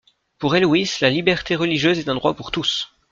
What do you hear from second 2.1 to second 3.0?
droit pour tous.